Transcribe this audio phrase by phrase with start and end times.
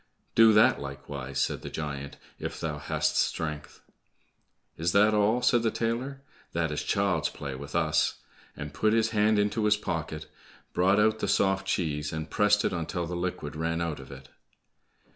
[0.33, 3.81] "Do that likewise," said the giant, "if thou hast strength?"
[4.75, 6.21] "Is that all?" said the tailor,
[6.53, 8.15] "that is child's play with us!"
[8.57, 10.25] and put his hand into his pocket,
[10.73, 14.29] brought out the soft cheese, and pressed it until the liquid ran out of it.